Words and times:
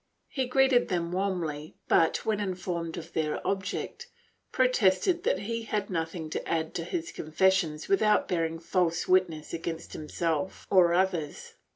He 0.29 0.47
greeted 0.47 0.87
them 0.87 1.11
warmly 1.11 1.75
but, 1.87 2.25
when 2.25 2.39
informed 2.39 2.97
of 2.97 3.13
their 3.13 3.39
object, 3.47 4.07
protested 4.51 5.21
that 5.25 5.41
he 5.41 5.61
had 5.61 5.91
nothing 5.91 6.27
to 6.31 6.49
add 6.49 6.73
to 6.73 6.83
his 6.83 7.11
confessions 7.11 7.87
without 7.87 8.27
bearing 8.27 8.57
false 8.57 9.07
witness 9.07 9.53
against 9.53 9.93
himself 9.93 10.65
or 10.71 10.95
others. 10.95 11.53